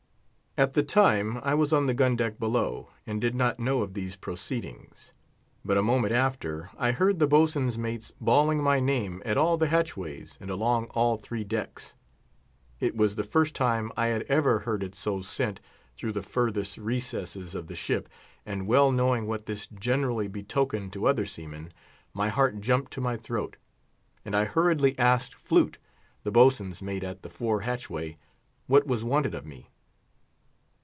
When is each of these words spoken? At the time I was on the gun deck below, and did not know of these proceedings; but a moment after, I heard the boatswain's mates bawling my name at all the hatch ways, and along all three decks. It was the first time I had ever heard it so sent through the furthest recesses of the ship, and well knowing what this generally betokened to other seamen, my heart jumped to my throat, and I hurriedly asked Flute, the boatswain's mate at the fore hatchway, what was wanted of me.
At 0.57 0.73
the 0.73 0.83
time 0.83 1.39
I 1.45 1.53
was 1.53 1.71
on 1.71 1.85
the 1.85 1.93
gun 1.93 2.17
deck 2.17 2.37
below, 2.37 2.89
and 3.07 3.21
did 3.21 3.35
not 3.35 3.57
know 3.57 3.83
of 3.83 3.93
these 3.93 4.17
proceedings; 4.17 5.13
but 5.63 5.77
a 5.77 5.81
moment 5.81 6.11
after, 6.11 6.69
I 6.77 6.91
heard 6.91 7.19
the 7.19 7.25
boatswain's 7.25 7.77
mates 7.77 8.11
bawling 8.19 8.61
my 8.61 8.81
name 8.81 9.21
at 9.23 9.37
all 9.37 9.55
the 9.55 9.67
hatch 9.69 9.95
ways, 9.95 10.37
and 10.41 10.49
along 10.49 10.87
all 10.87 11.15
three 11.15 11.45
decks. 11.45 11.93
It 12.81 12.97
was 12.97 13.15
the 13.15 13.23
first 13.23 13.55
time 13.55 13.93
I 13.95 14.07
had 14.07 14.23
ever 14.23 14.59
heard 14.59 14.83
it 14.83 14.93
so 14.93 15.21
sent 15.21 15.61
through 15.95 16.11
the 16.11 16.21
furthest 16.21 16.77
recesses 16.77 17.55
of 17.55 17.67
the 17.67 17.75
ship, 17.77 18.09
and 18.45 18.67
well 18.67 18.91
knowing 18.91 19.27
what 19.27 19.45
this 19.45 19.67
generally 19.67 20.27
betokened 20.27 20.91
to 20.93 21.07
other 21.07 21.25
seamen, 21.25 21.71
my 22.13 22.27
heart 22.27 22.59
jumped 22.59 22.91
to 22.93 22.99
my 23.01 23.15
throat, 23.15 23.55
and 24.25 24.35
I 24.35 24.43
hurriedly 24.43 24.99
asked 24.99 25.33
Flute, 25.33 25.77
the 26.25 26.29
boatswain's 26.31 26.81
mate 26.81 27.05
at 27.05 27.21
the 27.21 27.29
fore 27.29 27.61
hatchway, 27.61 28.17
what 28.67 28.85
was 28.85 29.01
wanted 29.05 29.33
of 29.33 29.45
me. 29.45 29.69